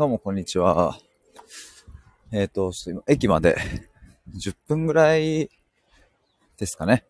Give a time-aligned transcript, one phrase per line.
[0.00, 0.96] どうも、こんにちは。
[2.32, 3.58] えっ、と、ちょっと今、駅まで
[4.34, 5.50] 10分ぐらい
[6.56, 7.04] ですかね。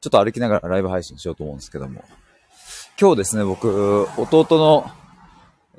[0.00, 2.04] ちょっと歩きながらライブ配信しようと思うんですけども。
[2.98, 4.90] 今日ですね、僕、弟の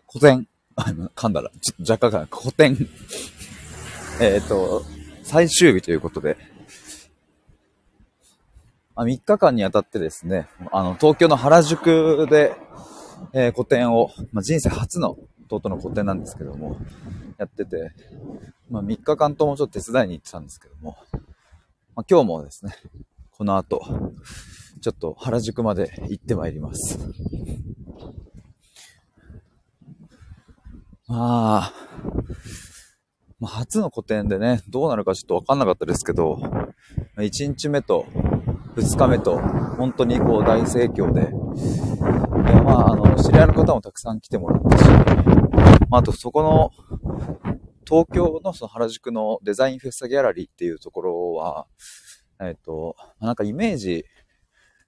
[0.06, 2.78] 個展、あの、噛んだら、ちょっと若干かな、個展、
[4.22, 4.86] えっと、
[5.24, 6.38] 最終日ということで、
[8.94, 12.56] あ3日間にあたってですね、あの、東京の原宿で、
[13.34, 15.18] えー、個展を、まあ、人生初の
[15.56, 16.78] 弟の個展なんですけども、
[17.38, 17.92] やってて、
[18.70, 20.98] まあ、3日間ともちょっと手伝いに行ってたんですけども、
[21.96, 22.76] まあ、今日もですね、
[23.32, 23.82] この後、
[24.82, 27.00] ちょっと原宿まで行ってまいります。
[31.08, 31.74] まあ、
[33.40, 36.40] まあ、初の個展でね、どうなるかちょっとわかんなかったですけど、
[37.18, 38.06] 1日目と
[38.76, 39.38] 2日目と、
[39.78, 41.24] 本当にこう大盛況で、い
[42.56, 44.84] やまあ、あの、知り合いの方もたくさん来てもらったし、
[45.90, 46.72] まあ、あとそこの、
[47.86, 51.68] 東京のその原宿のデザインフェスタギャラリーっていうところは、
[52.40, 54.06] えっ、ー、と、なんかイメージ、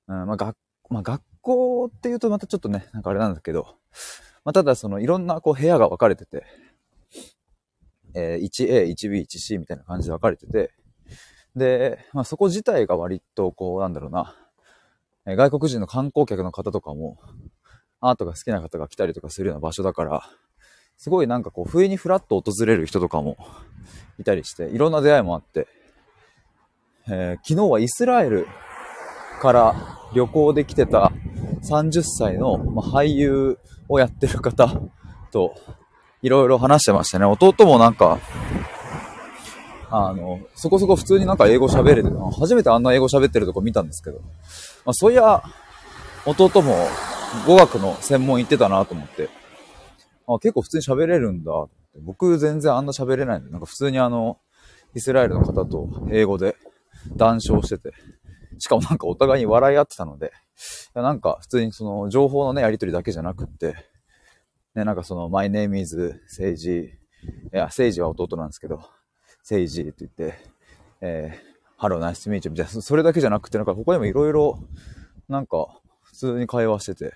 [0.08, 0.58] うん、まあ、学、
[0.90, 3.78] まあ、学校っていうとまたちょっとね、なんかあれなんだけど、
[4.44, 6.46] まあ、ただそのいろんなこう部屋が分かれてて、
[8.14, 10.72] えー、1A、1B、1C みたいな感じで分かれてて、
[11.56, 14.36] で、まあ、そこ自体が割とこう、なんだろうな、
[15.28, 17.18] え外国人の観光客の方とかも、
[18.00, 20.30] アートが好きな方が来たりとかするような場所だから、
[20.98, 23.38] すごいなんかこう、不意にフラッと訪れる人とかも
[24.20, 25.68] いたりして、いろんな出会いもあって、
[27.08, 28.48] えー、昨日はイスラエル
[29.42, 29.76] から
[30.14, 31.12] 旅行で来てた
[31.62, 34.82] 30歳の、まあ、俳優をやってる方
[35.32, 35.54] と
[36.22, 37.26] いろいろ話してましたね。
[37.26, 38.20] 弟もなんか、
[39.92, 42.18] あの、そこそこ普通になんか英語喋れてる。
[42.40, 44.20] 初めてあんな英語喋ってるとこ見たんですけど、
[44.86, 45.44] まあ、そういや、
[46.26, 46.88] 弟も
[47.46, 49.30] 語学の専門行ってたなと思って、
[50.28, 51.52] あ、結構普通に喋れるんだ。
[52.02, 53.42] 僕全然あんな喋れない。
[53.42, 54.40] んで、なんか普通にあの、
[54.94, 56.56] イスラエルの方と英語で
[57.16, 57.94] 談笑してて、
[58.60, 60.30] しかもなんかお互いに笑い合ってたので、い
[60.94, 63.76] やなんか普通にその情報のね、やり取りだけじゃなくって、
[64.74, 66.90] ね、なんかその、my name is 政治、い
[67.52, 68.82] や、政治は弟なんですけど、
[69.40, 70.38] 政治って言って、
[71.02, 74.60] えー、ハローナイスミーチみたいな、それだけじゃなくて、なんか他にもいろいろ、
[75.30, 75.68] なんか、
[76.04, 77.14] 普通に会話してて、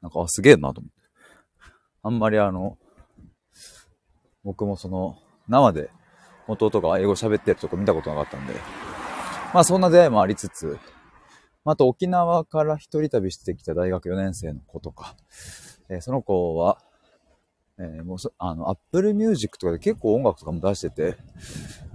[0.00, 1.01] なんか、すげえなと思って。
[2.02, 2.78] あんまりあの、
[4.44, 5.16] 僕もその、
[5.48, 5.90] 生で
[6.48, 8.54] 弟が英語喋ってるとこ見たことなかったんで、
[9.54, 10.78] まあそんな出会いもありつつ、
[11.64, 15.14] あと沖縄から一人旅してきた大学4年生の子とか、
[15.88, 16.78] えー、その子は、
[17.78, 21.16] えー、もうそあの、Apple Music とかで結構音楽とかも出してて、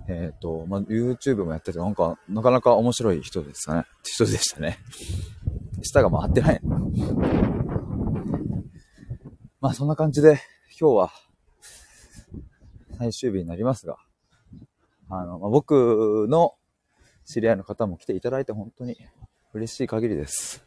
[0.07, 3.83] えっ、ー、と、まあ、YouTube もやってて、なんか、なかなか面白い人ですかね。
[4.03, 4.79] 人でしたね。
[5.83, 6.61] 舌が回ってない。
[9.59, 10.39] まあ、そんな感じで、
[10.79, 11.11] 今日は、
[12.99, 13.97] 最終日になりますが、
[15.09, 16.53] あの、まあ、僕の
[17.25, 18.95] 知り合いの方も来ていただいて本当に
[19.53, 20.63] 嬉しい限りです。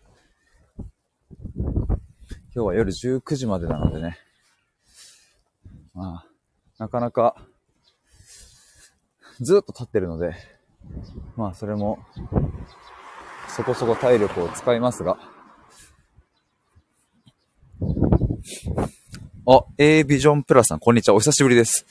[2.53, 4.19] 今日は夜19時までなのでね、
[5.95, 6.27] まあ、
[6.79, 7.37] なかなか、
[9.41, 10.35] ずっと立ってるので、
[11.37, 12.01] まあ、それも、
[13.55, 15.17] そこそこ体力を使いますが、
[19.47, 21.15] あ、A ビジョンプラスさん、こんにちは。
[21.15, 21.87] お久しぶりです。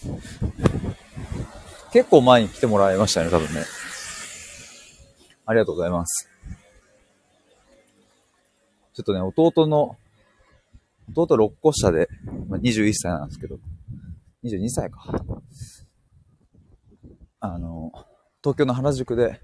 [1.92, 3.64] 結構前に来てもらいましたね、多分ね。
[5.46, 6.30] ありがとうございます。
[8.94, 9.98] ちょっとね、弟の、
[11.16, 12.08] 弟6個下で、
[12.48, 13.58] まあ、21歳なんですけど、
[14.44, 15.24] 22歳か。
[17.40, 17.92] あの、
[18.44, 19.42] 東京の原宿で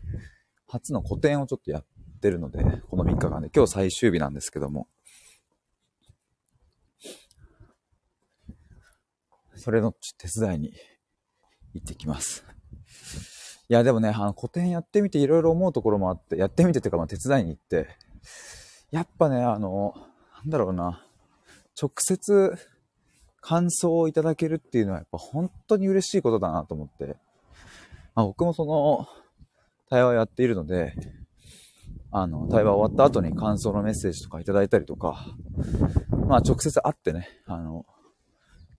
[0.68, 1.86] 初の個展をちょっとやっ
[2.22, 4.88] てるので、この3日間で、今日最終日なんですけども、
[9.66, 10.74] それの手伝いに
[11.74, 12.46] 行ってきます。
[13.68, 17.88] いや、でもね、あの、個展やってみていろいろ思うところもあって、やってみてっていうか、まあ、手伝いに行って、
[18.92, 19.96] やっぱね、あの、
[20.44, 21.04] なんだろうな、
[21.82, 22.56] 直接
[23.42, 27.18] 感想をいただけるっていうのはやっぱ本当に嬉しいことだなと思って、
[28.14, 29.08] まあ、僕もその
[29.90, 30.94] 対話をやっているので、
[32.12, 35.26] あの、対話終わった後に感想のメッセージとかいただいたりとか、
[36.28, 37.84] まあ直接会ってね、あの、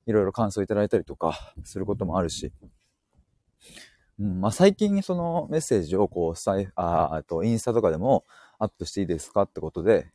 [0.07, 2.53] いろいろ感想いただいたりとかすることもあるし、
[4.19, 8.25] うん、まあ最近そのメッセージをこう、さいああとインスタとかでも
[8.59, 10.07] アップしていいですかってことで、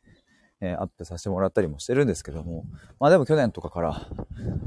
[0.60, 2.64] えー、アップさせてもらったりもしてるんですけども、
[2.98, 4.08] まあでも去年とかから、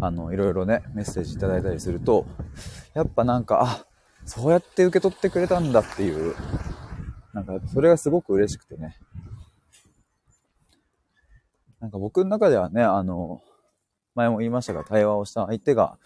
[0.02, 2.26] あの、いろいろね、メッセージいただいたりすると、
[2.94, 3.86] やっぱなんか、あ、
[4.26, 6.36] そうやって受け取ってくれたんだっていう、
[7.34, 8.98] なんかそれがすごく嬉しくてね。
[11.80, 13.42] なんか僕の中ではね、あの、
[14.16, 15.98] 前も言いましたが、対話をした相手が、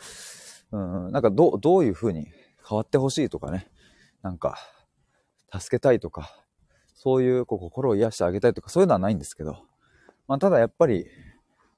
[0.71, 2.27] うん、なんかどう、どういう風に
[2.67, 3.67] 変わってほしいとかね、
[4.21, 4.57] なんか、
[5.57, 6.29] 助けたいとか、
[6.95, 9.57] そういうこう心を癒してあげたいとか、そういうのはないんですけど、
[10.27, 11.05] まあ、ただやっぱり、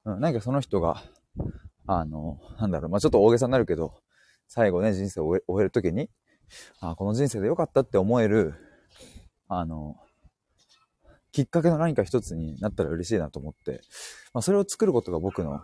[0.04, 1.02] うん、何かその人が、
[1.86, 3.94] あの、なんだろう、まあ、ちょっと大げさになるけど、
[4.48, 6.10] 最後ね、人生を終えるときに、
[6.80, 8.54] あこの人生で良かったって思える、
[9.48, 9.96] あの、
[11.32, 13.80] きっかけの何か一つになったら嬉しいなと思って、
[14.34, 15.62] まあ、それを作ることが僕の、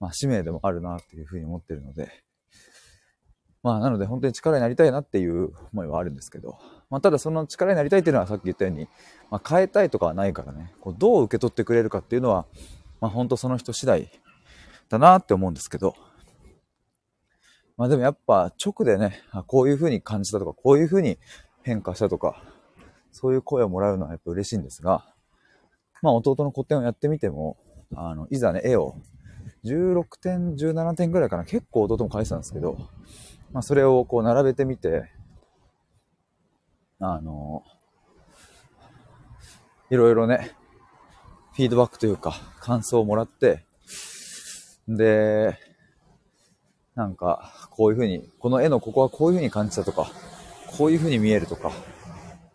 [0.00, 2.10] まあ、使命でもあるなっていうふうに思ってるので、
[3.62, 6.58] まあ、なので本当に力になりたいなっていう思いはあるんですけど、
[6.88, 8.86] まあ、ただその力になりたいっていうのはさっき言ったように、
[9.30, 12.46] まあ、変えたいとかはないからね、こうどう受け取ってくれるかっていうのは、
[13.00, 14.08] まあ、本当その人次第
[14.88, 15.96] だなって思うんですけど、
[17.76, 21.18] まあでもやっぱ直でね、こういう風に感じたとか、こういう風に
[21.62, 22.42] 変化したとか、
[23.12, 25.04] そういう声をもらうのはやっぱ嬉しいんですが、
[26.00, 27.58] まあ弟の個展をやってみても、
[27.94, 28.96] あの、いざね、絵を
[29.64, 32.76] 16点、17点ぐらいかな、結構弟も描いてたんですけど、
[33.52, 35.10] まあそれをこう並べてみて、
[36.98, 37.62] あの、
[39.90, 40.52] いろいろね、
[41.54, 43.64] フィードバックというか、感想をもらって、
[44.88, 45.58] で、
[46.94, 50.10] なんか、こういうふうに、この絵のここはこういうふうに感じたとか、
[50.76, 51.72] こういうふうに見えるとか、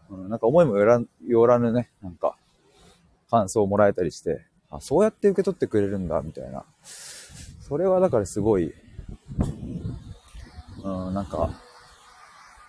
[0.09, 2.38] うん、なんか思いもよらよらぬね、なんか、
[3.30, 6.66] 感想をもらえたりして、あ、そうやって受け取ってくれるんだ、みたいな。
[7.62, 8.74] それはだからすごい、
[10.84, 11.62] うん、なんか、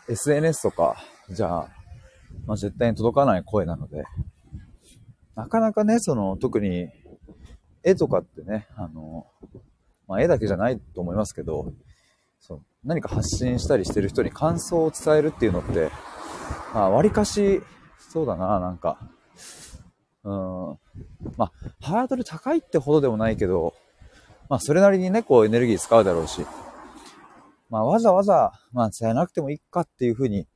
[0.08, 0.96] SNS とか、
[1.30, 1.68] じゃあ、
[2.46, 4.04] まあ、絶対に届かない声なので、
[5.34, 6.88] なかなかね、その、特に、
[7.84, 9.26] 絵とかってね、あの、
[10.06, 11.72] まあ、絵だけじゃないと思いますけど、
[12.40, 15.90] そう何か発信したりしてる人に感想を伝えるっていうのって、
[16.74, 17.62] まあ、割かし、
[17.98, 18.98] そうだな、なんか、
[20.24, 20.78] うん、
[21.36, 23.74] まあ、ハードル高いってほどでもないけど、
[24.48, 26.44] まあ、それなりにね、こう、エネルギー使うだろうし、
[27.70, 30.46] まあ、わざわざ、まあ、伝えなくてもいいかっていうふうに、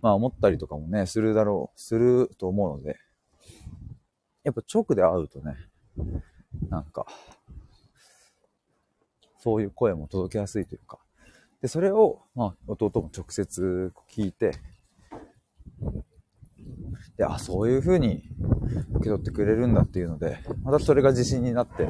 [0.00, 2.98] まあ、思ったりとかもね、するだろう、すると思うので、
[4.42, 5.56] やっぱ直で会うとね、
[6.68, 7.06] なんか、
[9.38, 10.98] そういう声も届けやすいというか、
[11.60, 14.52] で、それを、まあ、弟も直接聞いて、
[17.16, 18.24] で、あ、そういう風に
[18.90, 21.88] 受け取ってくれるんだっていうので、またそれが自信になって、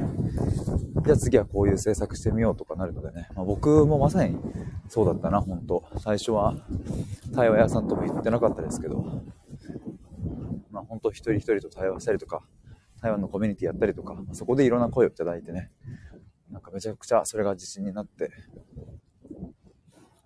[1.05, 4.39] じゃあ次はこういう制作してみようとかなるのでね、まあ、僕もまさに
[4.89, 5.85] そうだったな、本当。
[5.99, 6.57] 最初は
[7.35, 9.23] 対話屋さんとも言ってなかったですけど、
[10.71, 12.43] まあ本当一人一人と対話したりとか、
[13.01, 15.71] 台湾のコミュニティやったりとか、そこでいろんな声をいただいてね、
[16.51, 18.31] なんかめちゃくちゃそれが自信になって、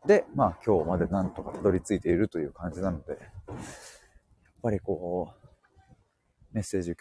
[0.06, 3.20] で、まあ今日までなんとかたどり着いているという感じなので、やっ
[4.62, 5.45] ぱりこう、
[6.56, 6.96] メッセージ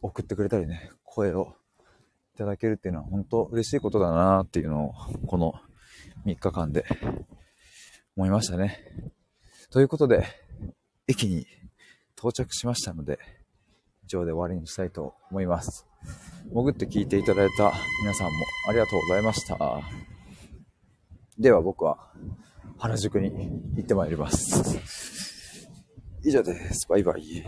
[0.00, 1.52] 送ってくれたりね、声を
[2.34, 4.94] いただけるっていうのは本当嬉しいことだなっていうのを、
[5.26, 5.52] この
[6.24, 6.86] 3日間で
[8.16, 8.78] 思いましたね。
[9.70, 10.24] ということで、
[11.06, 11.46] 駅に
[12.16, 13.18] 到着しましたので、
[14.04, 15.86] 以上で終わりにしたいと思います。
[16.54, 18.32] 潜って聞いていただいた皆さんも
[18.70, 19.58] ありがとうございました。
[21.38, 22.10] では僕は
[22.78, 23.30] 原宿に
[23.76, 25.68] 行ってまいります。
[26.24, 26.88] 以上です。
[26.88, 27.44] バイバイ。